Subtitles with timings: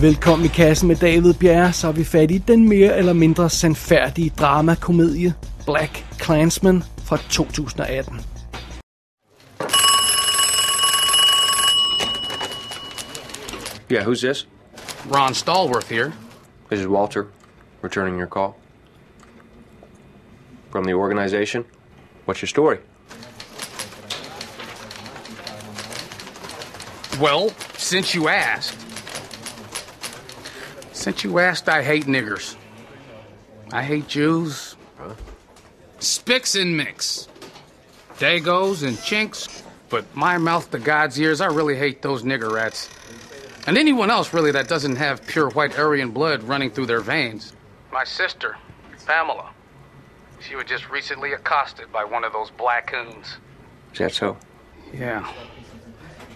[0.00, 3.50] Velkommen i kassen med David Bjerre, så er vi fat i den mere eller mindre
[3.50, 5.34] sandfærdige dramakomedie
[5.66, 8.20] Black Klansman fra 2018.
[13.92, 14.48] Yeah, who's this?
[15.14, 16.12] Ron Stallworth here.
[16.70, 17.24] This is Walter,
[17.84, 18.54] returning your call.
[20.70, 21.64] From the organization?
[22.26, 22.76] What's your story?
[27.20, 28.79] Well, since you asked.
[31.00, 32.56] Since you asked, I hate niggers.
[33.72, 34.76] I hate Jews.
[34.98, 35.14] Huh?
[35.98, 37.26] Spicks and mix.
[38.18, 39.62] Dagos and chinks.
[39.88, 42.90] But my mouth to God's ears, I really hate those nigger rats.
[43.66, 47.54] And anyone else, really, that doesn't have pure white Aryan blood running through their veins.
[47.90, 48.58] My sister,
[49.06, 49.48] Pamela.
[50.46, 53.38] She was just recently accosted by one of those black coons.
[53.94, 54.36] Is that so?
[54.92, 55.26] Yeah.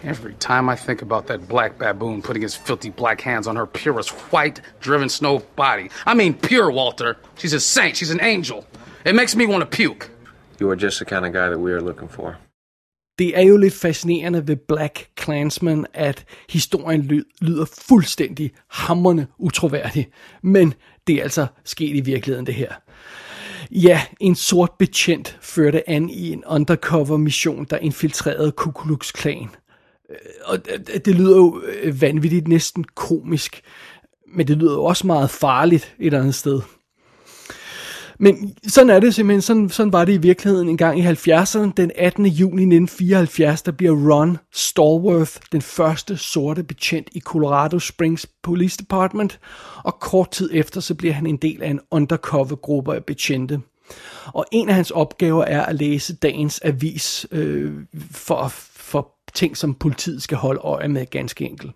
[0.05, 3.65] Every time I think about that black baboon putting his filthy black hands on her
[3.65, 5.89] purest white, driven snow body.
[6.05, 7.15] I mean, pure, Walter.
[7.39, 7.97] She's a saint.
[7.97, 8.65] She's an angel.
[9.03, 10.11] It makes me want to puke.
[10.59, 12.37] You are just the kind of guy that we are looking for.
[13.19, 20.07] Det er jo lidt fascinerende ved Black Klansman, at historien lyder fuldstændig hammerne utroværdig.
[20.43, 20.73] Men
[21.07, 22.73] det er altså sket i virkeligheden, det her.
[23.71, 29.49] Ja, en sort betjent førte an i en undercover mission, der infiltrerede Ku Klux Klan.
[30.09, 33.61] Øh, og øh, det lyder jo øh, vanvittigt, næsten komisk,
[34.35, 36.61] men det lyder jo også meget farligt et andet sted.
[38.19, 41.71] Men sådan er det simpelthen, sådan, sådan var det i virkeligheden en gang i 70'erne.
[41.77, 42.25] Den 18.
[42.25, 49.39] juni 1974, der bliver Ron Stallworth den første sorte betjent i Colorado Springs Police Department,
[49.83, 53.59] og kort tid efter, så bliver han en del af en undercover-gruppe af betjente.
[54.25, 57.73] Og en af hans opgaver er at læse dagens avis øh,
[58.11, 58.74] for, for
[59.35, 61.71] ting, som politiet skal holde øje med ganske enkelt.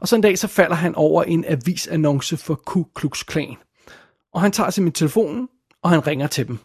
[0.00, 3.56] Og så en dag, så falder han over en avisannonce for Ku Klux Klan.
[4.34, 5.48] Og han tager simpelthen telefonen,
[5.82, 6.58] og han ringer til dem.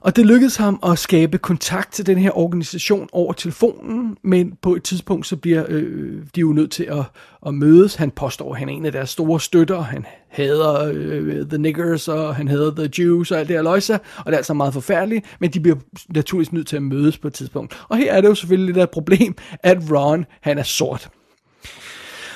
[0.00, 4.74] Og det lykkedes ham at skabe kontakt til den her organisation over telefonen, men på
[4.74, 7.04] et tidspunkt så bliver øh, de jo nødt til at,
[7.46, 7.94] at mødes.
[7.94, 12.08] Han påstår, at han er en af deres store støtter, han hader øh, The Niggers,
[12.08, 14.74] og han hader The Jews og alt det her løjse, og det er altså meget
[14.74, 15.76] forfærdeligt, men de bliver
[16.08, 17.84] naturligvis nødt til at mødes på et tidspunkt.
[17.88, 21.10] Og her er det jo selvfølgelig lidt af et problem, at Ron, han er sort.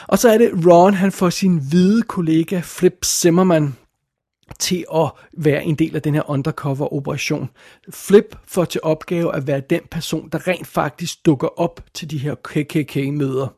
[0.08, 3.74] Og så er det Ron, han får sin hvide kollega Flip Zimmerman
[4.58, 7.50] til at være en del af den her undercover operation.
[7.90, 12.18] Flip får til opgave at være den person, der rent faktisk dukker op til de
[12.18, 13.48] her KKK-møder.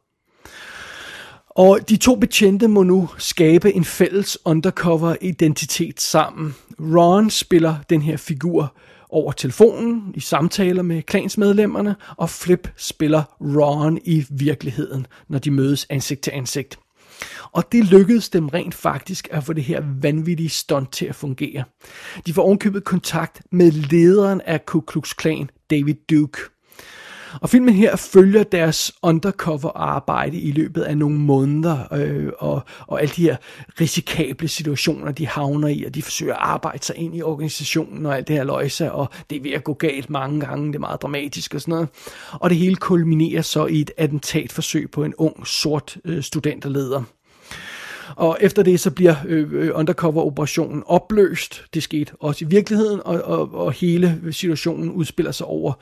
[1.50, 6.54] Og de to betjente må nu skabe en fælles undercover identitet sammen.
[6.80, 8.76] Ron spiller den her figur
[9.08, 15.86] over telefonen i samtaler med klansmedlemmerne, og Flip spiller Ron i virkeligheden, når de mødes
[15.90, 16.78] ansigt til ansigt.
[17.52, 21.64] Og det lykkedes dem rent faktisk at få det her vanvittige stunt til at fungere.
[22.26, 26.40] De får ovenkøbet kontakt med lederen af Ku Klux Klan, David Duke.
[27.40, 33.02] Og filmen her følger deres undercover arbejde i løbet af nogle måneder, øh, og, og
[33.02, 33.36] alle de her
[33.80, 38.16] risikable situationer, de havner i, og de forsøger at arbejde sig ind i organisationen og
[38.16, 40.80] alt det her løjse, og det er ved at gå galt mange gange, det er
[40.80, 41.88] meget dramatisk og sådan noget.
[42.32, 47.02] Og det hele kulminerer så i et attentatforsøg på en ung, sort øh, studenterleder.
[48.16, 51.64] Og efter det så bliver øh, øh, undercover-operationen opløst.
[51.74, 55.72] Det skete også i virkeligheden, og, og, og hele situationen udspiller sig over,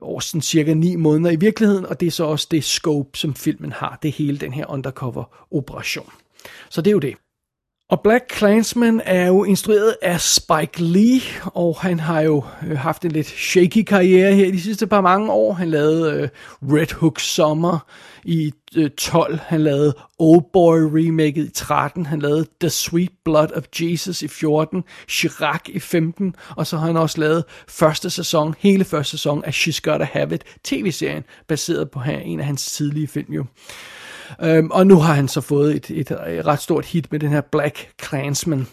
[0.00, 3.34] over sådan cirka ni måneder i virkeligheden, og det er så også det scope, som
[3.34, 3.98] filmen har.
[4.02, 6.12] Det er hele den her undercover-operation.
[6.70, 7.14] Så det er jo det.
[7.90, 13.04] Og Black Clansman er jo instrueret af Spike Lee, og han har jo øh, haft
[13.04, 15.52] en lidt shaky karriere her de sidste par mange år.
[15.52, 16.28] Han lavede øh,
[16.62, 17.78] Red Hook Summer
[18.24, 23.48] i øh, 12, han lavede Old Boy remaket i 13, han lavede The Sweet Blood
[23.56, 28.54] of Jesus i 14, Chirac i 15, og så har han også lavet første sæson,
[28.58, 33.08] hele første sæson af She's Gotta Have It, tv-serien, baseret på en af hans tidlige
[33.08, 33.44] film jo.
[34.42, 37.30] Øhm, og nu har han så fået et, et, et ret stort hit med den
[37.30, 38.66] her Black Klansman.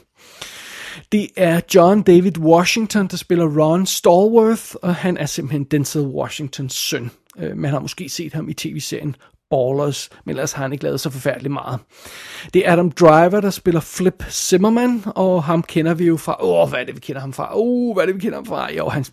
[1.11, 6.73] Det er John David Washington, der spiller Ron Stallworth, og han er simpelthen Denzel Washingtons
[6.73, 7.11] søn.
[7.39, 9.15] Øh, man har måske set ham i tv-serien
[9.53, 11.79] Ballers, men ellers har han ikke lavet så forfærdeligt meget.
[12.53, 16.69] Det er Adam Driver, der spiller Flip Zimmerman, og ham kender vi jo fra, åh,
[16.69, 17.51] hvad er det, vi kender ham fra?
[17.57, 18.73] Åh, hvad er det, vi kender ham fra?
[18.73, 19.05] Jo, han,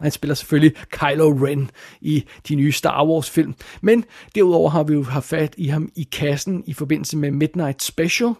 [0.00, 1.70] han spiller selvfølgelig Kylo Ren
[2.00, 3.54] i de nye Star Wars film.
[3.80, 4.04] Men
[4.34, 8.32] derudover har vi jo haft fat i ham i kassen i forbindelse med Midnight Special,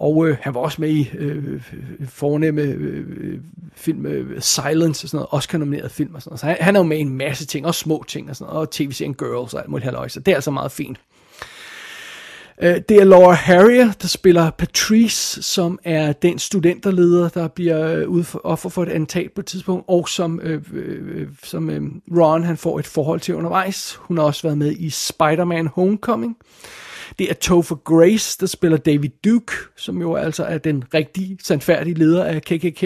[0.00, 1.62] og øh, han var også med i øh, øh
[2.08, 3.40] fornemme øh, øh,
[3.76, 6.40] film øh, Silence og sådan noget, Oscar-nomineret film og sådan noget.
[6.40, 8.52] Så han, han er jo med i en masse ting, også små ting og sådan
[8.52, 10.98] noget, og tv-serien Girls og alt muligt halløj, så det er altså meget fint.
[12.62, 18.24] Øh, det er Laura Harrier, der spiller Patrice, som er den studenterleder, der bliver øh,
[18.44, 21.82] offer for et antat på et tidspunkt, og som, øh, øh, øh, som øh,
[22.16, 23.94] Ron han får et forhold til undervejs.
[23.94, 26.36] Hun har også været med i Spider-Man Homecoming.
[27.18, 31.94] Det er Topher Grace, der spiller David Duke, som jo altså er den rigtige, sandfærdige
[31.94, 32.84] leder af KKK.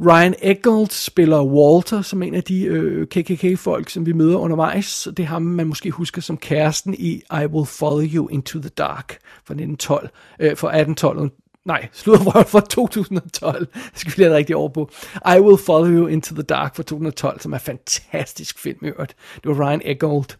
[0.00, 5.08] Ryan Eggold spiller Walter, som en af de øh, KKK-folk, som vi møder undervejs.
[5.16, 8.68] Det er ham, man måske husker som kæresten i I Will Follow You Into the
[8.68, 10.08] Dark fra 1912,
[10.40, 11.30] øh, fra 1812.
[11.64, 13.66] Nej, slutter fra 2012.
[13.66, 14.90] Det skal vi lige rigtig over på.
[15.14, 19.16] I Will Follow You Into the Dark fra 2012, som er fantastisk film øvrigt.
[19.34, 20.36] Det var Ryan Eggold.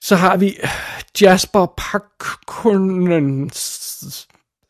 [0.00, 0.56] Så har vi
[1.20, 3.50] Jasper Pakkunen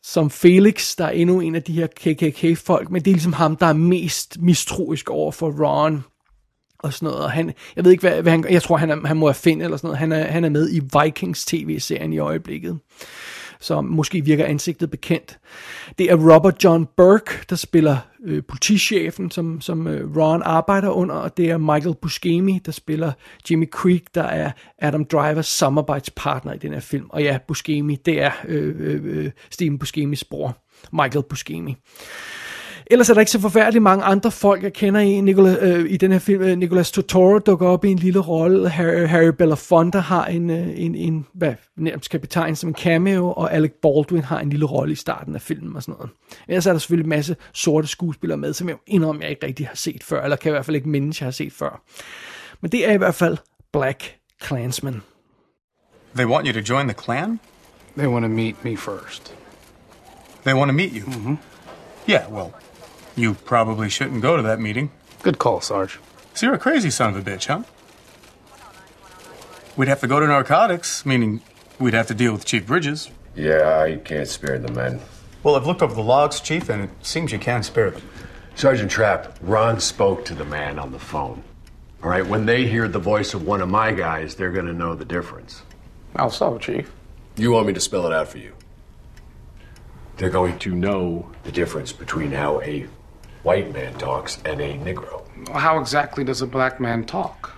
[0.03, 3.55] som Felix, der er endnu en af de her KKK-folk, men det er ligesom ham,
[3.55, 6.03] der er mest mistroisk over for Ron
[6.79, 7.23] og sådan noget.
[7.23, 9.33] Og han, jeg ved ikke, hvad, hvad han, jeg tror, han, er, han må have
[9.33, 9.99] Finn eller sådan noget.
[9.99, 12.79] Han er, han er med i Vikings tv-serien i øjeblikket
[13.59, 15.39] så måske virker ansigtet bekendt.
[15.97, 21.15] Det er Robert John Burke, der spiller øh, politichefen, som, som øh, Ron arbejder under,
[21.15, 23.11] og det er Michael Buscemi, der spiller
[23.49, 27.05] Jimmy Creek, der er Adam Drivers samarbejdspartner i den her film.
[27.09, 30.57] Og ja, Buscemi, det er øh, øh, øh Steven Buscemis bror,
[30.91, 31.75] Michael Buscemi.
[32.91, 35.97] Ellers er der ikke så forfærdeligt mange andre folk, jeg kender i, Nicola, øh, i
[35.97, 36.43] den her film.
[36.43, 38.69] Øh, Nicolas Totoro dukker op i en lille rolle.
[38.69, 43.31] Harry, Harry Belafonte har en, øh, en, en hvad nærmest kan betegnes som en cameo,
[43.31, 46.09] og Alec Baldwin har en lille rolle i starten af filmen og sådan noget.
[46.47, 49.67] Ellers er der selvfølgelig en masse sorte skuespillere med, som jeg indrømmer, jeg ikke rigtig
[49.67, 51.81] har set før, eller kan i hvert fald ikke mindes, jeg har set før.
[52.61, 53.37] Men det er i hvert fald
[53.73, 55.01] Black Klansman.
[56.15, 57.39] They want you to join the clan?
[57.97, 59.35] They want to meet me first.
[60.45, 61.05] They want to meet you?
[61.05, 61.37] Mm-hmm.
[62.09, 62.53] Yeah, well,
[63.17, 64.91] You probably shouldn't go to that meeting.
[65.23, 65.99] Good call, Sarge.
[66.35, 67.63] So you're a crazy son of a bitch, huh?
[69.75, 71.41] We'd have to go to narcotics, meaning
[71.79, 73.09] we'd have to deal with Chief Bridges.
[73.35, 74.99] Yeah, I can't spare the men.
[75.41, 78.03] Well, I've looked over the logs, Chief, and it seems you can't spare them.
[78.53, 81.43] Sergeant Trapp, Ron spoke to the man on the phone.
[82.03, 84.73] All right, when they hear the voice of one of my guys, they're going to
[84.73, 85.63] know the difference.
[86.15, 86.91] How so, Chief?
[87.35, 88.53] You want me to spell it out for you?
[90.17, 92.87] They're going to know the difference between how a
[93.43, 95.23] white man talks and a Negro.
[95.49, 97.53] How exactly does a black man talk?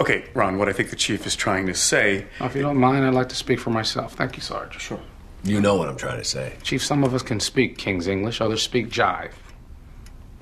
[0.00, 2.26] Okay, Ron, what I think the chief is trying to say.
[2.40, 4.14] Now, if you don't mind, I'd like to speak for myself.
[4.14, 4.80] Thank you, Sarge.
[4.80, 5.00] Sure.
[5.44, 6.54] You know what I'm trying to say.
[6.62, 9.32] Chief, some of us can speak King's English, others speak jive.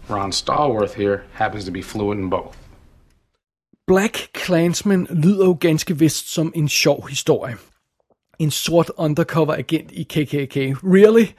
[0.08, 2.56] Ron Stallworth here happens to be fluent in both.
[3.86, 7.56] Black Klansman lyder jo ganske vist som en sjov historie.
[8.38, 10.56] En sort undercover agent i KKK.
[10.82, 11.34] Really?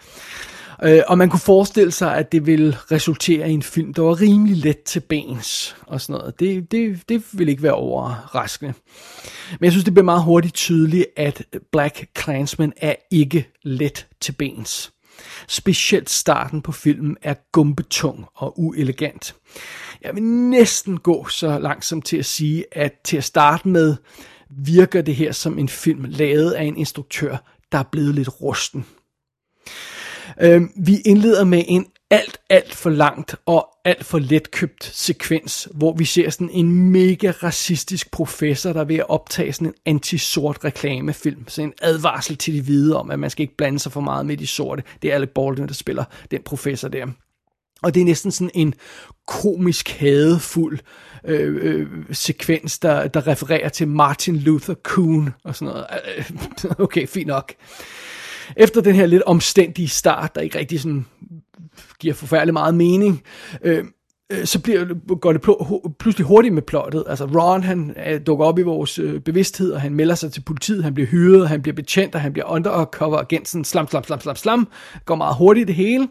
[0.84, 4.22] Øh, og man kunne forestille sig, at det ville resultere i en film, der var
[4.22, 6.40] rimelig let til bens og sådan noget.
[6.40, 8.74] Det, det, det ville ikke være overraskende.
[9.60, 14.31] Men jeg synes, det bliver meget hurtigt tydeligt, at Black Klansman er ikke let til
[14.31, 14.92] bens.
[15.48, 19.36] Specielt starten på filmen er gumbetung og uelegant.
[20.02, 23.96] Jeg vil næsten gå så langsomt til at sige, at til at starte med
[24.50, 27.38] virker det her som en film lavet af en instruktør,
[27.72, 28.86] der er blevet lidt rusten.
[30.41, 35.94] Øh, vi indleder med en alt, alt for langt og alt for letkøbt sekvens, hvor
[35.94, 40.64] vi ser sådan en mega racistisk professor, der er ved at optage sådan en anti-sort
[40.64, 41.47] reklamefilm.
[41.47, 44.25] Så en advarsel til de hvide om, at man skal ikke blande sig for meget
[44.25, 44.83] med de sorte.
[45.02, 47.06] Det er Alec Baldwin, der spiller den professor der.
[47.81, 48.73] Og det er næsten sådan en
[49.28, 50.80] komisk hadefuld
[51.25, 55.85] øh, øh, sekvens, der, der refererer til Martin Luther Kuhn og sådan noget.
[56.18, 56.31] Øh,
[56.85, 57.54] okay, fint nok
[58.57, 61.06] efter den her lidt omstændige start, der ikke rigtig sådan
[61.99, 63.23] giver forfærdelig meget mening,
[63.63, 63.77] øh,
[64.31, 65.41] øh så bliver, går det
[65.99, 67.03] pludselig hurtigt med plottet.
[67.07, 70.41] Altså Ron, han øh, dukker op i vores øh, bevidsthed, og han melder sig til
[70.41, 74.03] politiet, han bliver hyret, han bliver betjent, og han bliver undercover agent, sådan slam, slam,
[74.03, 74.68] slam, slam, slam.
[75.06, 76.07] Går meget hurtigt det hele.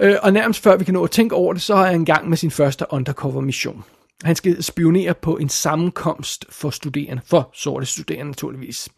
[0.00, 2.04] Øh, og nærmest før vi kan nå at tænke over det, så er han i
[2.04, 3.84] gang med sin første undercover mission.
[4.24, 8.88] Han skal spionere på en sammenkomst for studerende, for sorte studerende naturligvis.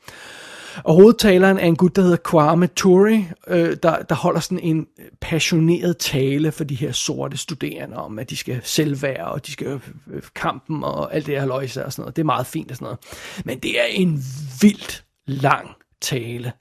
[0.84, 4.86] Og hovedtaleren er en gut, der hedder Kwame Ture, øh, der, der holder sådan en
[5.20, 9.66] passioneret tale for de her sorte studerende om, at de skal selvvære, og de skal
[9.66, 12.16] øh, øh, kampen, og alt det her løjse og sådan noget.
[12.16, 12.98] Det er meget fint og sådan noget.
[13.44, 14.24] Men det er en
[14.60, 15.68] vildt lang
[16.00, 16.52] tale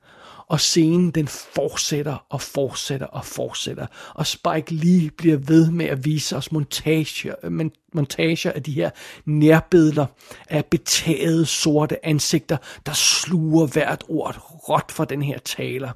[0.52, 3.86] og scenen den fortsætter og fortsætter og fortsætter.
[4.16, 8.90] Og Spike Lee bliver ved med at vise os montager, øh, montager af de her
[9.26, 10.06] nærbilleder
[10.50, 14.38] af betagede sorte ansigter, der sluger hvert ord
[14.70, 15.92] råt fra den her taler.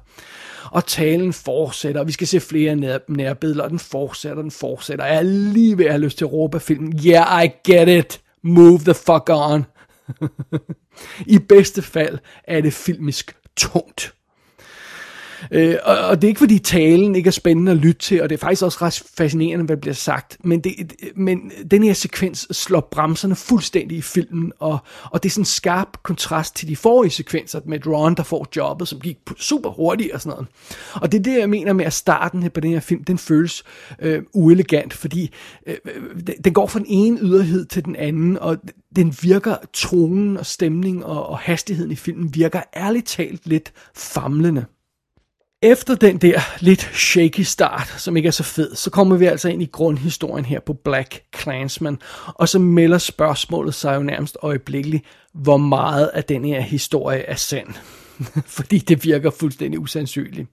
[0.70, 5.04] Og talen fortsætter, og vi skal se flere nær, nærbilleder, og den fortsætter, den fortsætter.
[5.04, 7.88] Jeg er lige ved at have lyst til at råbe af filmen, yeah, I get
[7.88, 9.64] it, move the fuck on.
[11.34, 14.15] I bedste fald er det filmisk tungt.
[15.50, 18.28] Øh, og, og det er ikke fordi talen ikke er spændende at lytte til, og
[18.28, 21.92] det er faktisk også ret fascinerende, hvad der bliver sagt, men, det, men den her
[21.92, 26.68] sekvens slår bremserne fuldstændig i filmen, og, og det er sådan en skarp kontrast til
[26.68, 30.46] de forrige sekvenser med Ron, der får jobbet, som gik super hurtigt og sådan noget.
[30.94, 33.18] Og det er det, jeg mener med, at starten her på den her film, den
[33.18, 33.64] føles
[34.02, 35.34] øh, uelegant, fordi
[35.66, 38.56] øh, øh, den går fra den ene yderhed til den anden, og
[38.96, 44.64] den virker, tonen og stemning og, og hastigheden i filmen virker ærligt talt lidt famlende.
[45.62, 49.48] Efter den der lidt shaky start, som ikke er så fed, så kommer vi altså
[49.48, 55.04] ind i grundhistorien her på Black Clansman, og så melder spørgsmålet sig jo nærmest øjeblikkeligt,
[55.34, 57.68] hvor meget af den her historie er sand.
[58.56, 60.48] Fordi det virker fuldstændig usandsynligt.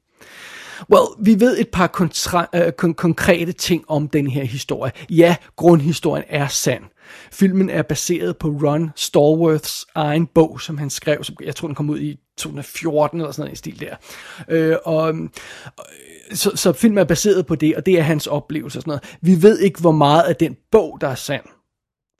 [0.93, 4.91] Well, vi ved et par kontra- øh, kon- konkrete ting om den her historie.
[5.09, 6.83] Ja, grundhistorien er sand.
[7.31, 11.75] Filmen er baseret på Ron Stallworths egen bog, som han skrev, som jeg tror den
[11.75, 13.95] kom ud i 2014 eller sådan noget i stil der.
[14.49, 15.15] Øh, og,
[16.31, 19.17] så, så filmen er baseret på det, og det er hans oplevelse og sådan noget.
[19.21, 21.43] Vi ved ikke, hvor meget af den bog, der er sand.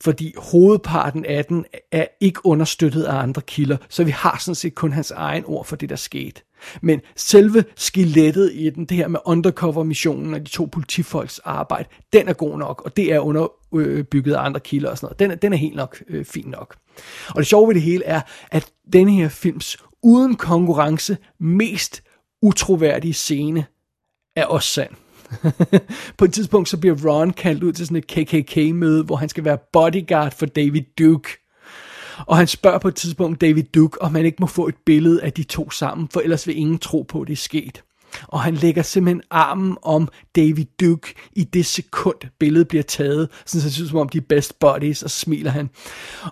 [0.03, 4.75] Fordi hovedparten af den er ikke understøttet af andre kilder, så vi har sådan set
[4.75, 6.41] kun hans egen ord for det, der skete.
[6.81, 12.27] Men selve skelettet i den, det her med undercover-missionen og de to politifolks arbejde, den
[12.27, 15.19] er god nok, og det er underbygget øh, af andre kilder og sådan noget.
[15.19, 16.75] Den er, den er helt nok øh, fin nok.
[17.29, 22.03] Og det sjove ved det hele er, at denne her films uden konkurrence mest
[22.41, 23.65] utroværdige scene
[24.35, 24.91] er også sand.
[26.17, 29.45] på et tidspunkt så bliver Ron kaldt ud til sådan et KKK-møde, hvor han skal
[29.45, 31.29] være bodyguard for David Duke.
[32.27, 35.23] Og han spørger på et tidspunkt David Duke, om han ikke må få et billede
[35.23, 37.83] af de to sammen, for ellers vil ingen tro på, at det er sket.
[38.27, 43.59] Og han lægger simpelthen armen om David Duke i det sekund, billedet bliver taget, så
[43.59, 45.69] det synes som om de er best buddies, og smiler han.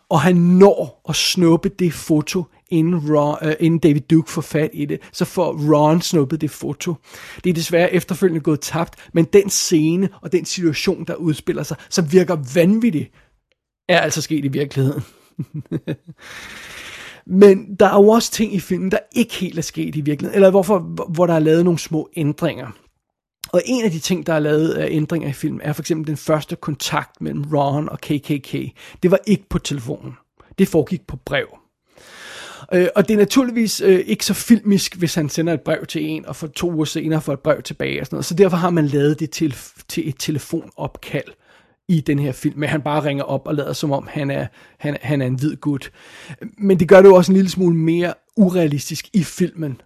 [0.10, 4.70] Og han når at snuppe det foto, inden, Ron, øh, inden David Duke får fat
[4.74, 6.96] i det, så får Ron snuppet det foto.
[7.44, 11.78] Det er desværre efterfølgende gået tabt, men den scene og den situation, der udspiller sig,
[11.90, 13.12] som virker vanvittigt,
[13.90, 15.04] er altså sket i virkeligheden.
[17.26, 20.36] Men der er jo også ting i filmen, der ikke helt er sket i virkeligheden,
[20.36, 22.68] eller hvorfor, hvor der er lavet nogle små ændringer.
[23.54, 26.08] Og en af de ting, der er lavet af ændringer i filmen, er for eksempel
[26.08, 28.52] den første kontakt mellem Ron og KKK.
[29.04, 30.14] Det var ikke på telefonen.
[30.60, 31.48] Det foregik på brev.
[32.74, 36.06] Øh, og det er naturligvis øh, ikke så filmisk, hvis han sender et brev til
[36.06, 38.26] en, og for to uger senere får et brev tilbage og sådan noget.
[38.26, 39.56] Så derfor har man lavet det til,
[39.88, 41.28] til et telefonopkald
[41.88, 44.48] i den her film, men han bare ringer op og lader som om, han er,
[44.78, 45.92] han, han er en hvid gut.
[46.58, 49.82] Men det gør det jo også en lille smule mere urealistisk i filmen,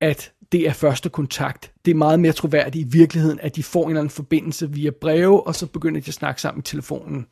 [0.00, 1.72] at det er første kontakt.
[1.84, 4.90] Det er meget mere troværdigt i virkeligheden, at de får en eller anden forbindelse via
[5.00, 7.26] breve, og så begynder de at snakke sammen i telefonen.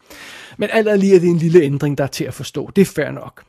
[0.59, 2.71] Men alt er lige, at det er en lille ændring, der er til at forstå.
[2.77, 3.45] Det er fair nok.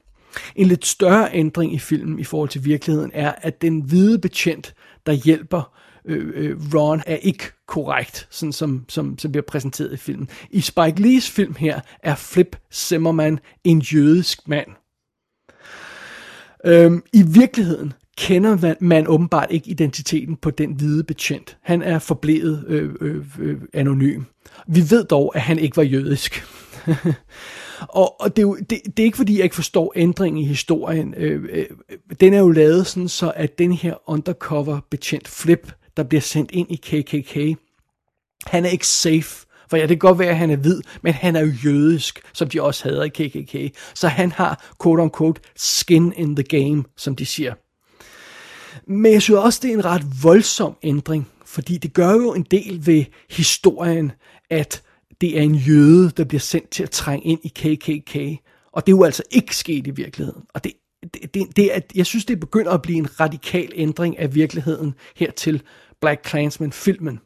[0.56, 4.74] En lidt større ændring i filmen i forhold til virkeligheden er, at den hvide betjent,
[5.06, 5.74] der hjælper
[6.06, 10.30] øh, øh, Ron, er ikke korrekt, sådan som, som, som bliver præsenteret i filmen.
[10.50, 14.68] I Spike Lees film her er Flip Zimmerman en jødisk mand.
[16.66, 21.58] Øhm, I virkeligheden kender man, man åbenbart ikke identiteten på den hvide betjent.
[21.62, 24.24] Han er forblevet øh, øh, øh, anonym.
[24.68, 26.44] Vi ved dog, at han ikke var jødisk.
[27.80, 30.46] og og det, er jo, det, det er ikke fordi, jeg ikke forstår ændringen i
[30.46, 31.14] historien.
[31.18, 31.66] Øh, øh,
[32.20, 36.52] den er jo lavet sådan, så at den her undercover betjent Flip, der bliver sendt
[36.52, 37.60] ind i KKK,
[38.48, 39.46] han er ikke safe.
[39.70, 42.22] For ja, det kan godt være, at han er hvid, men han er jo jødisk,
[42.34, 43.78] som de også havde i KKK.
[43.94, 47.54] Så han har, quote unquote, skin in the game, som de siger.
[48.88, 52.48] Men jeg synes også, det er en ret voldsom ændring, fordi det gør jo en
[52.52, 54.12] del ved historien,
[54.50, 54.84] at
[55.24, 58.42] det er en jøde, der bliver sendt til at trænge ind i KKK.
[58.72, 60.44] Og det er jo altså ikke sket i virkeligheden.
[60.54, 60.72] Og det,
[61.14, 64.96] det, det, det er, jeg synes, det begynder at blive en radikal ændring af virkeligheden
[65.16, 65.62] her til
[66.02, 67.20] Black Clansman-filmen.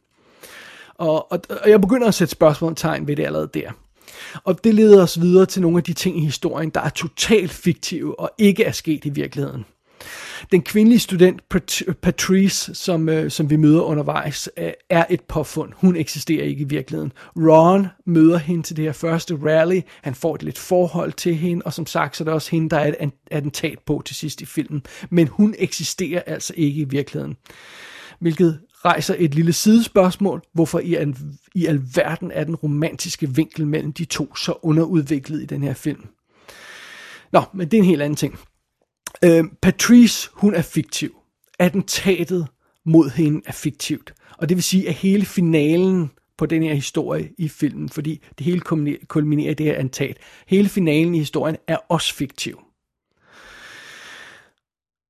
[0.94, 3.70] Og, og, og jeg begynder at sætte spørgsmålstegn ved det allerede der.
[4.44, 7.50] Og det leder os videre til nogle af de ting i historien, der er totalt
[7.50, 9.64] fiktive og ikke er sket i virkeligheden.
[10.52, 11.42] Den kvindelige student
[12.02, 15.72] Patrice, som, øh, som vi møder undervejs, øh, er et påfund.
[15.76, 17.12] Hun eksisterer ikke i virkeligheden.
[17.36, 19.80] Ron møder hende til det her første rally.
[20.02, 22.70] Han får et lidt forhold til hende, og som sagt, så er det også hende,
[22.70, 24.82] der er et attentat på til sidst i filmen.
[25.10, 27.36] Men hun eksisterer altså ikke i virkeligheden.
[28.20, 30.42] Hvilket rejser et lille sidespørgsmål.
[30.52, 31.16] Hvorfor i, al,
[31.54, 36.06] i alverden er den romantiske vinkel mellem de to så underudviklet i den her film?
[37.32, 38.38] Nå, men det er en helt anden ting.
[39.24, 41.16] Øh, Patrice, hun er fiktiv.
[41.58, 42.46] Attentatet
[42.84, 44.14] mod hende er fiktivt.
[44.38, 48.46] Og det vil sige, at hele finalen på den her historie i filmen, fordi det
[48.46, 48.60] hele
[49.08, 50.16] kulminerer i det her attentat.
[50.46, 52.60] Hele finalen i historien er også fiktiv.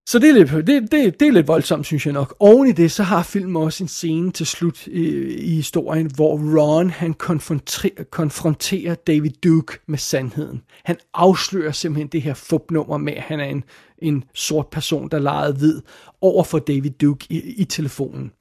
[0.09, 2.37] Så det er, lidt, det, det, det er lidt voldsomt, synes jeg nok.
[2.39, 6.59] Oven i det, så har filmen også en scene til slut i, i historien, hvor
[6.59, 10.63] Ron han konfronterer, konfronterer David Duke med sandheden.
[10.85, 13.65] Han afslører simpelthen det her fupnummer med, at han er en,
[13.99, 15.81] en sort person, der legede hvid,
[16.21, 18.33] over for David Duke i, i telefonen.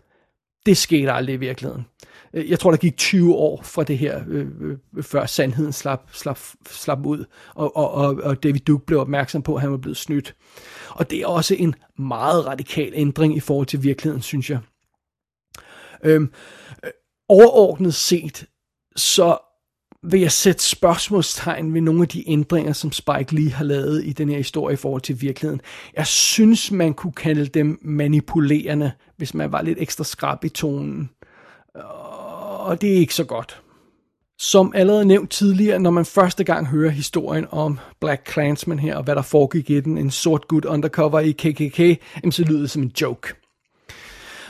[0.66, 1.86] Det skete aldrig i virkeligheden.
[2.34, 6.10] Øh, jeg tror, der gik 20 år fra det her, øh, øh, før sandheden slap,
[6.12, 9.77] slap, slap ud, og, og, og, og David Duke blev opmærksom på, at han var
[9.77, 10.36] blevet snydt.
[10.89, 14.60] Og det er også en meget radikal ændring i forhold til virkeligheden, synes jeg.
[16.03, 16.31] Øhm,
[16.84, 16.91] øh,
[17.29, 18.46] overordnet set,
[18.96, 19.38] så
[20.03, 24.13] vil jeg sætte spørgsmålstegn ved nogle af de ændringer, som Spike lige har lavet i
[24.13, 25.62] den her historie i forhold til virkeligheden.
[25.96, 31.10] Jeg synes, man kunne kalde dem manipulerende, hvis man var lidt ekstra skrab i tonen.
[32.68, 33.62] Og det er ikke så godt.
[34.40, 39.04] Som allerede nævnt tidligere, når man første gang hører historien om Black Klansman her, og
[39.04, 42.82] hvad der foregik i den, en sort gut undercover i KKK, så lyder det som
[42.82, 43.34] en joke.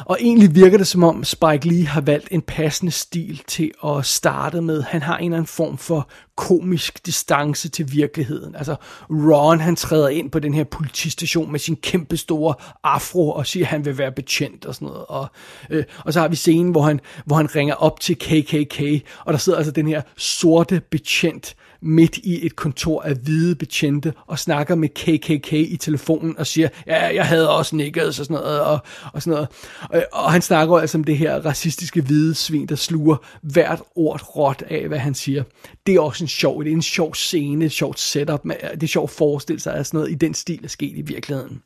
[0.06, 4.06] Og egentlig virker det som om Spike Lee har valgt en passende stil til at
[4.06, 4.82] starte med.
[4.84, 8.56] Han har en eller anden form for komisk distance til virkeligheden.
[8.56, 8.76] Altså
[9.10, 13.66] Ron han træder ind på den her politistation med sin kæmpe store afro og siger
[13.66, 15.06] at han vil være betjent og sådan noget.
[15.06, 15.28] Og,
[15.70, 18.82] øh, og så har vi scenen hvor han, hvor han ringer op til KKK
[19.26, 24.14] og der sidder altså den her sorte betjent midt i et kontor af hvide betjente
[24.28, 28.34] og snakker med KKK i telefonen og siger, ja, jeg havde også nikket og sådan
[28.34, 28.80] noget, og,
[29.14, 29.48] og sådan noget.
[29.90, 34.36] Og, og han snakker altså om det her racistiske hvide svin, der sluger hvert ord
[34.36, 35.44] råt af, hvad han siger.
[35.88, 38.88] Det er også en sjov, det er en sjov scene, et sjovt setup, det er
[38.88, 41.62] sjovt at forestille sig, at sådan noget i den stil er sket i virkeligheden.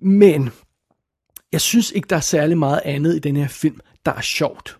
[0.00, 0.50] Men
[1.52, 4.78] jeg synes ikke, der er særlig meget andet i den her film, der er sjovt.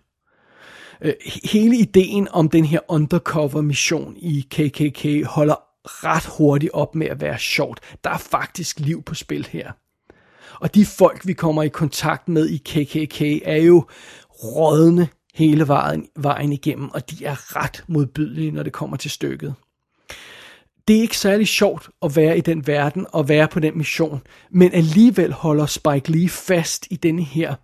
[1.01, 1.13] Øh,
[1.43, 7.21] hele ideen om den her undercover mission i KKK holder ret hurtigt op med at
[7.21, 7.79] være sjovt.
[8.03, 9.71] Der er faktisk liv på spil her.
[10.59, 13.85] Og de folk, vi kommer i kontakt med i KKK, er jo
[14.43, 19.53] rådne hele vejen, vejen igennem, og de er ret modbydelige, når det kommer til stykket.
[20.87, 24.21] Det er ikke særlig sjovt at være i den verden og være på den mission,
[24.51, 27.55] men alligevel holder Spike Lee fast i denne her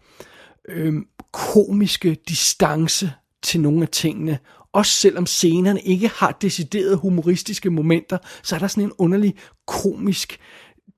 [0.69, 0.93] øh,
[1.32, 3.12] komiske distance
[3.44, 4.40] til nogle af tingene.
[4.74, 9.36] Også selvom scenerne ikke har deciderede humoristiske momenter, så er der sådan en underlig
[9.68, 10.40] komisk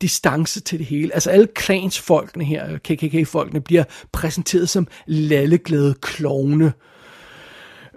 [0.02, 1.14] distance til det hele.
[1.14, 6.74] Altså alle klansfolkene her, KKK-folkene, bliver præsenteret som lalleglade klovne.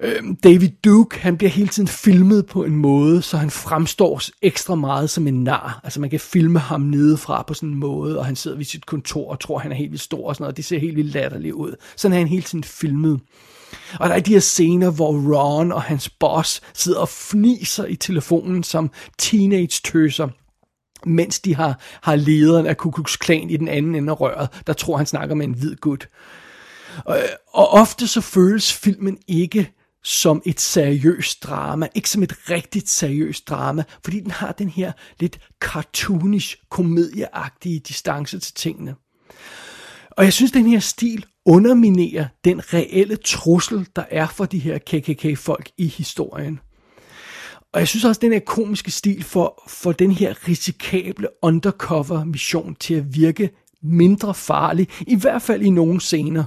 [0.02, 4.74] Øh, David Duke, han bliver hele tiden filmet på en måde, så han fremstår ekstra
[4.74, 5.80] meget som en nar.
[5.84, 8.86] Altså man kan filme ham nedefra på sådan en måde, og han sidder ved sit
[8.86, 10.96] kontor og tror, han er helt vildt stor og sådan noget, og det ser helt
[10.96, 11.74] vildt latterligt ud.
[11.96, 13.20] Sådan er han hele tiden filmet.
[14.00, 17.96] Og der er de her scener, hvor Ron og hans boss sidder og fniser i
[17.96, 20.28] telefonen som teenage-tøser
[21.06, 24.48] mens de har, har lederen af Ku Klux Klan i den anden ende af røret,
[24.66, 26.08] der tror, han snakker med en hvid gut.
[27.04, 27.18] Og,
[27.52, 29.72] og ofte så føles filmen ikke
[30.04, 34.92] som et seriøst drama, ikke som et rigtigt seriøst drama, fordi den har den her
[35.20, 38.94] lidt cartoonish, komedieagtige distance til tingene.
[40.10, 44.78] Og jeg synes, den her stil underminerer den reelle trussel, der er for de her
[44.78, 46.60] KKK-folk i historien.
[47.72, 52.74] Og jeg synes også, at den her komiske stil for, for den her risikable undercover-mission
[52.74, 53.50] til at virke
[53.82, 56.44] mindre farlig, i hvert fald i nogle scener.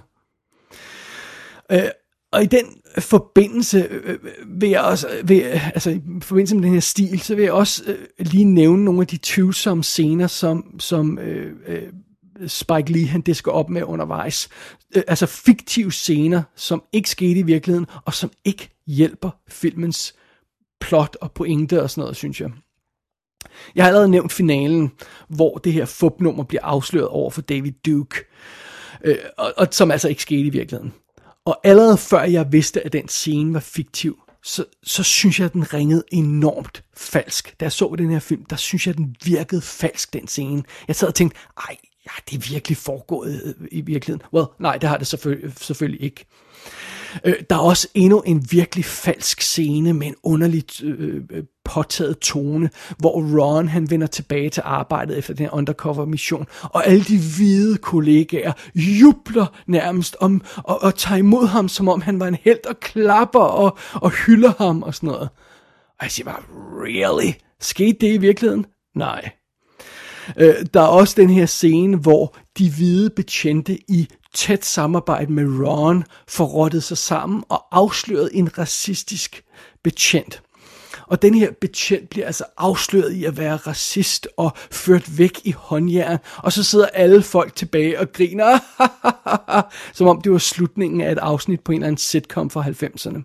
[1.72, 1.90] Øh,
[2.32, 2.66] og i den
[3.00, 7.20] forbindelse øh, øh vil jeg også, øh, vil, altså i forbindelse med den her stil,
[7.20, 11.54] så vil jeg også øh, lige nævne nogle af de tvivlsomme scener, som, som øh,
[11.68, 11.84] øh,
[12.48, 14.50] Spike Lee han disker op med undervejs.
[14.96, 20.16] Øh, altså fiktive scener, som ikke skete i virkeligheden, og som ikke hjælper filmens
[20.82, 22.52] plot og pointe og sådan noget, synes jeg.
[23.76, 24.92] Jeg har allerede nævnt finalen,
[25.28, 28.16] hvor det her fupnummer bliver afsløret over for David Duke,
[29.04, 30.94] øh, og, og som altså ikke skete i virkeligheden.
[31.46, 35.54] Og allerede før jeg vidste, at den scene var fiktiv, så, så synes jeg, at
[35.54, 37.60] den ringede enormt falsk.
[37.60, 40.64] Da jeg så den her film, der synes jeg, at den virkede falsk, den scene.
[40.88, 44.22] Jeg sad og tænkte, ej, ja, det er virkelig foregået øh, i virkeligheden.
[44.34, 46.26] Well, nej, det har det selvfølgelig, selvfølgelig ikke.
[47.24, 52.20] Øh, der er også endnu en virkelig falsk scene med en underligt øh, øh påtaget
[52.20, 57.20] tone, hvor Ron han vender tilbage til arbejdet efter den undercover mission, og alle de
[57.36, 62.38] hvide kollegaer jubler nærmest om og, og tager imod ham, som om han var en
[62.44, 65.30] held og klapper og, og hylder ham og sådan noget.
[66.00, 66.42] Og jeg siger bare,
[66.84, 67.32] really?
[67.60, 68.66] Skete det i virkeligheden?
[68.96, 69.30] Nej.
[70.38, 75.66] Øh, der er også den her scene, hvor de hvide betjente i tæt samarbejde med
[75.68, 79.44] Ron forrådte sig sammen og afslørede en racistisk
[79.84, 80.42] betjent.
[81.12, 85.52] Og den her betjent bliver altså afsløret i at være racist og ført væk i
[85.52, 86.18] håndjern.
[86.38, 88.60] Og så sidder alle folk tilbage og griner,
[89.98, 93.22] som om det var slutningen af et afsnit på en eller anden sitcom fra 90'erne.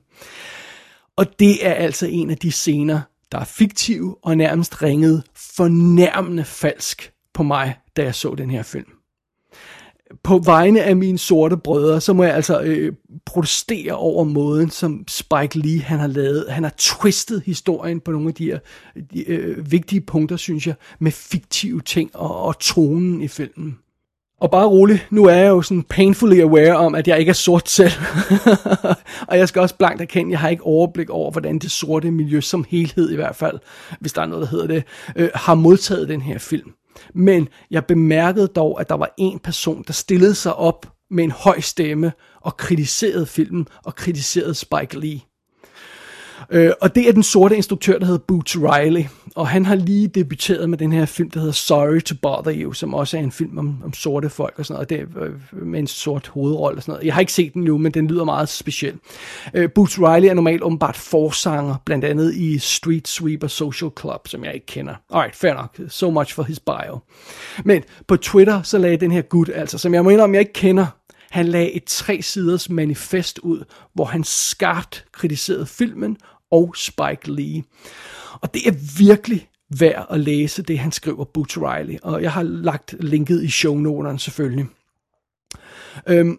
[1.17, 3.01] Og det er altså en af de scener,
[3.33, 8.63] der er fiktive og nærmest ringet fornærmende falsk på mig, da jeg så den her
[8.63, 8.96] film
[10.23, 12.93] på vegne af mine sorte brødre, så må jeg altså øh,
[13.27, 16.47] protestere over måden, som Spike Lee han har lavet.
[16.49, 18.59] Han har twistet historien på nogle af de her
[19.13, 23.79] de, øh, vigtige punkter, synes jeg, med fiktive ting og, og tonen i filmen.
[24.41, 27.35] Og bare rolig, nu er jeg jo sådan painfully aware om, at jeg ikke er
[27.35, 27.93] sort selv.
[29.29, 32.11] og jeg skal også blankt erkende, at jeg har ikke overblik over, hvordan det sorte
[32.11, 33.59] miljø som helhed i hvert fald,
[34.01, 34.85] hvis der er noget, der hedder det,
[35.17, 36.73] øh, har modtaget den her film.
[37.15, 41.31] Men jeg bemærkede dog, at der var en person, der stillede sig op med en
[41.31, 45.21] høj stemme og kritiserede filmen og kritiserede Spike Lee.
[46.51, 49.05] Øh, og det er den sorte instruktør, der hedder Boots Riley.
[49.35, 52.73] Og han har lige debuteret med den her film, der hedder Sorry to Bother You,
[52.73, 54.91] som også er en film om, om sorte folk og sådan noget.
[54.91, 57.07] Det er øh, med en sort hovedrolle og sådan noget.
[57.07, 58.95] Jeg har ikke set den nu, men den lyder meget speciel.
[59.55, 64.45] Øh, Boots Riley er normalt åbenbart forsanger, blandt andet i Street Sweeper Social Club, som
[64.45, 64.95] jeg ikke kender.
[65.13, 65.79] Alright, fair nok.
[65.89, 66.99] So much for his bio.
[67.65, 70.53] Men på Twitter, så lagde den her gut, altså, som jeg må indrømme, jeg ikke
[70.53, 70.87] kender,
[71.31, 76.17] han lagde et tre siders manifest ud, hvor han skarpt kritiserede filmen
[76.51, 77.63] og Spike Lee.
[78.41, 81.99] Og det er virkelig værd at læse det, han skriver, Boots Riley.
[82.03, 84.67] Og jeg har lagt linket i shownoteren selvfølgelig.
[86.09, 86.39] Øhm,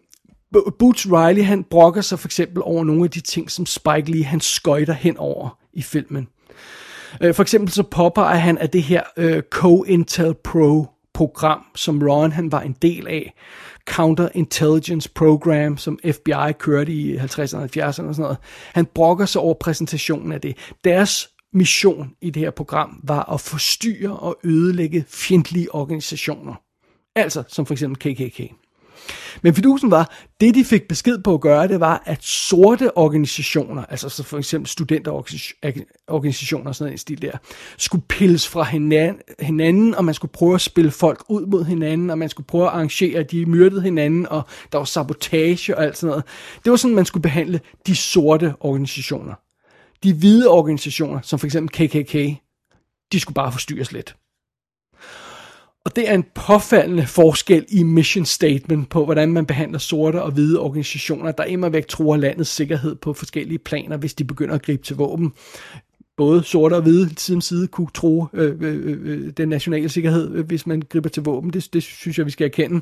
[0.80, 4.23] Boots Riley, han brokker sig for eksempel over nogle af de ting, som Spike Lee,
[4.23, 6.28] han skøjter hen over i filmen.
[7.21, 10.86] Øh, for eksempel så påpeger han, at det her øh, Co-Intel Pro
[11.17, 13.34] program, som Ron han var en del af,
[13.89, 18.38] counterintelligence program, som FBI kørte i 50'erne og 70'erne og sådan noget.
[18.73, 20.58] Han brokker sig over præsentationen af det.
[20.84, 26.53] Deres mission i det her program var at forstyrre og ødelægge fjendtlige organisationer.
[27.15, 28.51] Altså som for eksempel KKK.
[29.41, 33.85] Men fidusen var, det de fik besked på at gøre, det var, at sorte organisationer,
[33.85, 37.37] altså så for eksempel studenterorganisationer og sådan en stil der,
[37.77, 38.63] skulle pilles fra
[39.39, 42.65] hinanden, og man skulle prøve at spille folk ud mod hinanden, og man skulle prøve
[42.65, 44.41] at arrangere, at de myrdede hinanden, og
[44.71, 46.23] der var sabotage og alt sådan noget.
[46.63, 49.33] Det var sådan, man skulle behandle de sorte organisationer.
[50.03, 52.13] De hvide organisationer, som for eksempel KKK,
[53.11, 54.15] de skulle bare forstyrres lidt.
[55.88, 60.32] Og det er en påfaldende forskel i mission statement på, hvordan man behandler sorte og
[60.32, 64.62] hvide organisationer, der immer væk tror landets sikkerhed på forskellige planer, hvis de begynder at
[64.62, 65.34] gribe til våben.
[66.17, 69.89] Både sorte og hvide side om side kunne tro øh, øh, øh, øh, den nationale
[69.89, 71.54] sikkerhed, øh, hvis man griber til våben.
[71.54, 72.82] Det, det synes jeg, vi skal erkende.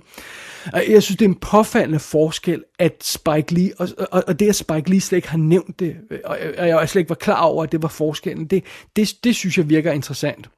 [0.73, 4.49] Og jeg synes, det er en påfaldende forskel, at Spike Lee, og, og, og det
[4.49, 7.15] at Spike Lee slet ikke har nævnt det, øh, og, og jeg slet ikke var
[7.15, 8.63] klar over, at det var forskellen, det,
[8.95, 10.49] det, det synes jeg virker interessant.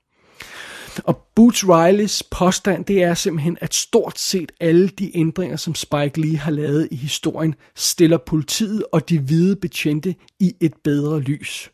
[1.03, 6.21] Og Boots Rileys påstand, det er simpelthen, at stort set alle de ændringer, som Spike
[6.21, 11.71] Lee har lavet i historien, stiller politiet og de hvide betjente i et bedre lys.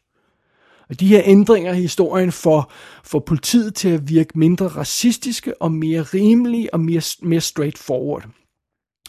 [0.90, 2.72] Og de her ændringer i historien får,
[3.04, 8.30] får politiet til at virke mindre racistiske og mere rimelige og mere, mere straightforward.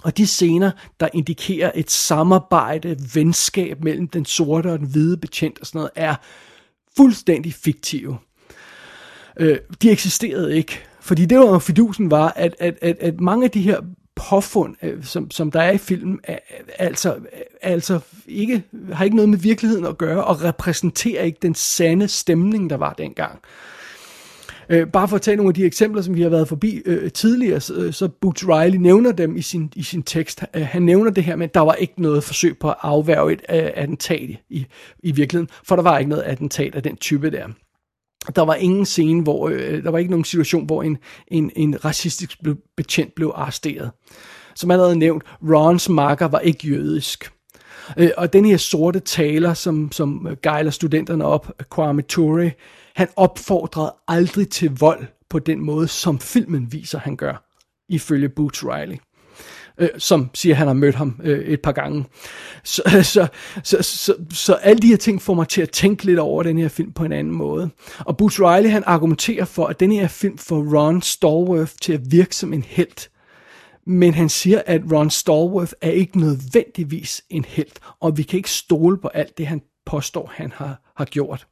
[0.03, 5.59] Og de scener, der indikerer et samarbejde, venskab mellem den sorte og den hvide betjent
[5.59, 6.17] og sådan noget, er
[6.97, 8.19] fuldstændig fiktive.
[9.37, 10.81] Øh, de eksisterede ikke.
[11.01, 13.81] Fordi det var fidusen var, at, at, at, at mange af de her
[14.17, 16.39] påfund, øh, som, som der er i filmen, er,
[16.79, 17.15] altså,
[17.63, 22.71] altså ikke, har ikke noget med virkeligheden at gøre, og repræsenterer ikke den sande stemning,
[22.71, 23.41] der var dengang.
[24.69, 27.13] Øh, bare for at tage nogle af de eksempler, som vi har været forbi øh,
[27.13, 30.45] tidligere, så, øh, så Boots Riley nævner dem i sin, i sin tekst.
[30.55, 33.33] Øh, han nævner det her med, at der var ikke noget forsøg på at afværge
[33.33, 34.67] et øh, attentat i,
[35.03, 37.49] i virkeligheden, for der var ikke noget attentat af den type der
[38.37, 41.85] der var ingen scene, hvor øh, der var ikke nogen situation, hvor en, en, en
[41.85, 42.39] racistisk
[42.77, 43.91] betjent blev arresteret.
[44.55, 47.31] Som allerede nævnt, Rons marker var ikke jødisk.
[47.97, 52.53] Øh, og den her sorte taler, som, som gejler studenterne op, Kwame Ture,
[52.97, 57.45] han opfordrede aldrig til vold på den måde, som filmen viser, han gør,
[57.89, 58.97] ifølge Boots Riley
[59.79, 62.05] øh, som siger, at han har mødt ham øh, et par gange.
[62.65, 63.27] Så, øh, så,
[63.63, 66.59] så, så, så alle de her ting får mig til at tænke lidt over den
[66.59, 67.71] her film på en anden måde.
[67.99, 72.01] Og Boots Riley han argumenterer for, at den her film får Ron Stallworth til at
[72.11, 73.11] virke som en helt.
[73.87, 78.51] Men han siger, at Ron Stallworth er ikke nødvendigvis en helt, og vi kan ikke
[78.51, 81.47] stole på alt det, han påstår, han har, har gjort.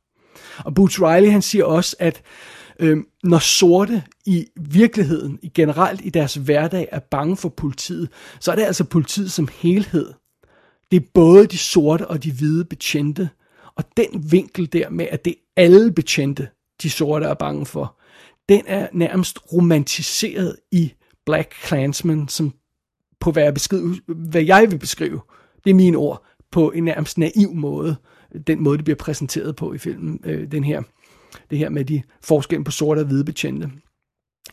[0.58, 2.22] Og Boots Riley han siger også, at
[2.82, 8.08] øh, når sorte i virkeligheden, i generelt i deres hverdag, er bange for politiet,
[8.40, 10.12] så er det altså politiet som helhed.
[10.90, 13.28] Det er både de sorte og de hvide betjente.
[13.76, 16.48] Og den vinkel der med, at det er alle betjente,
[16.82, 17.98] de sorte er bange for,
[18.48, 20.92] den er nærmest romantiseret i
[21.26, 22.54] Black Klansman, som
[23.20, 25.20] på hvad jeg, beskrive, hvad jeg vil beskrive,
[25.64, 27.96] det er mine ord, på en nærmest naiv måde,
[28.46, 30.82] den måde, det bliver præsenteret på i filmen, øh, den her,
[31.50, 33.70] det her med de forskellen på sorte og hvide betjente.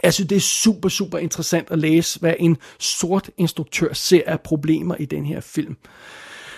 [0.03, 4.41] Jeg synes, det er super, super interessant at læse, hvad en sort instruktør ser af
[4.41, 5.77] problemer i den her film.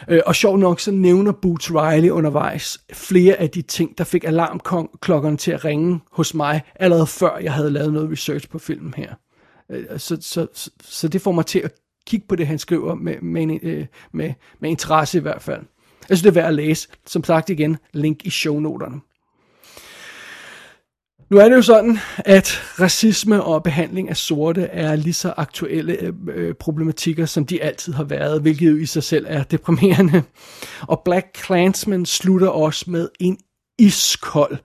[0.07, 4.23] Øh, og sjov nok, så nævner Boots Riley undervejs flere af de ting, der fik
[4.23, 8.93] alarmklokkerne til at ringe hos mig, allerede før jeg havde lavet noget research på filmen
[8.97, 9.13] her.
[9.69, 11.71] Øh, så, så, så, så det får mig til at
[12.07, 15.61] kigge på det, han skriver med, med, øh, med, med interesse i hvert fald.
[16.09, 16.87] Jeg synes, det er værd at læse.
[17.07, 18.99] Som sagt igen, link i shownoterne.
[21.31, 25.93] Nu er det jo sådan, at racisme og behandling af sorte er lige så aktuelle
[26.01, 30.23] øh, øh problematikker, som de altid har været, hvilket jo i sig selv er deprimerende.
[30.81, 33.37] Og Black Klansman slutter også med en
[33.79, 34.57] iskold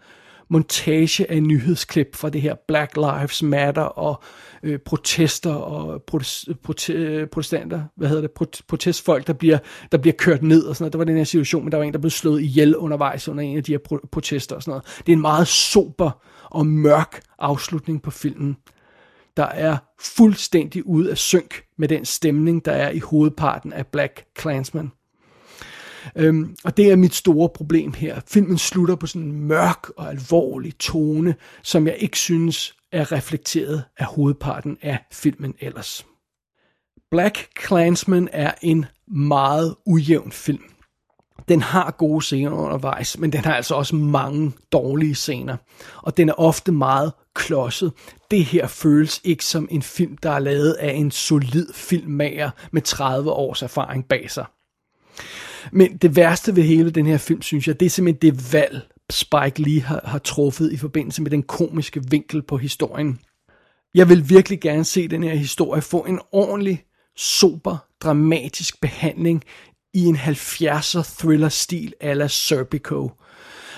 [0.48, 4.22] montage af nyhedsklip fra det her Black Lives Matter og
[4.62, 9.58] øh, protester og protes, prote, protestanter, hvad hedder det, protestfolk, der bliver,
[9.92, 10.92] der bliver kørt ned og sådan noget.
[10.92, 13.44] Der var den her situation, men der var en, der blev slået ihjel undervejs under
[13.44, 14.84] en af de her protester og sådan noget.
[15.06, 16.10] Det er en meget sober
[16.50, 18.56] og mørk afslutning på filmen,
[19.36, 24.24] der er fuldstændig ude af synk med den stemning, der er i hovedparten af Black
[24.34, 24.90] Klansman.
[26.16, 28.20] Øhm, og det er mit store problem her.
[28.28, 33.84] Filmen slutter på sådan en mørk og alvorlig tone, som jeg ikke synes er reflekteret
[33.98, 36.06] af hovedparten af filmen ellers.
[37.10, 40.62] Black Klansman er en meget ujævn film.
[41.48, 45.56] Den har gode scener undervejs, men den har altså også mange dårlige scener.
[46.02, 47.92] Og den er ofte meget klodset.
[48.30, 52.82] Det her føles ikke som en film, der er lavet af en solid filmmager med
[52.82, 54.44] 30 års erfaring bag sig.
[55.72, 58.80] Men det værste ved hele den her film, synes jeg, det er simpelthen det valg,
[59.10, 63.18] Spike Lee har, har truffet i forbindelse med den komiske vinkel på historien.
[63.94, 66.84] Jeg vil virkelig gerne se den her historie få en ordentlig,
[67.16, 69.42] super, dramatisk behandling
[69.94, 73.10] i en 70'er thriller-stil ala Serpico.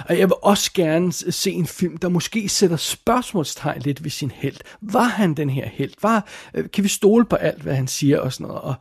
[0.07, 4.31] Og jeg vil også gerne se en film, der måske sætter spørgsmålstegn lidt ved sin
[4.31, 4.57] held.
[4.81, 5.93] Var han den her held?
[6.03, 8.63] Var, øh, kan vi stole på alt, hvad han siger og sådan noget?
[8.63, 8.75] Og,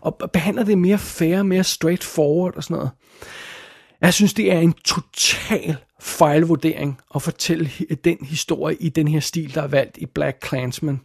[0.00, 2.90] og behandler det mere fair, mere straightforward og sådan noget?
[4.00, 7.70] Jeg synes, det er en total fejlvurdering at fortælle
[8.04, 11.00] den historie i den her stil, der er valgt i Black Clansman.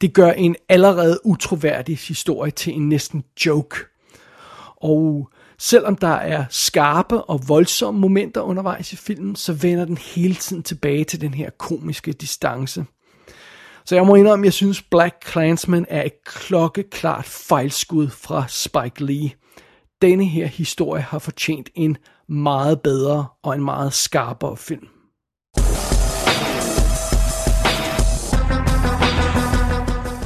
[0.00, 3.76] Det gør en allerede utroværdig historie til en næsten joke.
[4.76, 10.34] Og selvom der er skarpe og voldsomme momenter undervejs i filmen, så vender den hele
[10.34, 12.84] tiden tilbage til den her komiske distance.
[13.84, 19.04] Så jeg må indrømme, at jeg synes Black Klansman er et klokkeklart fejlskud fra Spike
[19.04, 19.30] Lee.
[20.02, 21.96] Denne her historie har fortjent en
[22.28, 24.88] meget bedre og en meget skarpere film.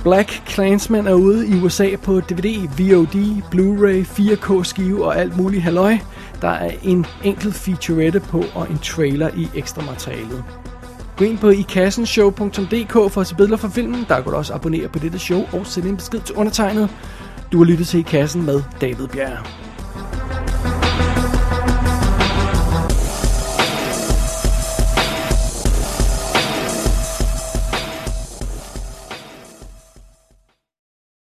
[0.03, 5.63] Black Klansman er ude i USA på DVD, VOD, Blu-ray, 4K skive og alt muligt
[5.63, 5.99] halløj.
[6.41, 10.45] Der er en enkelt featurette på og en trailer i ekstra materialet.
[11.17, 14.05] Gå ind på ikassenshow.dk for at se billeder fra filmen.
[14.09, 16.91] Der kan du også abonnere på dette show og sende en besked til undertegnet.
[17.53, 19.68] Du har lyttet til I Kassen med David Bjerg.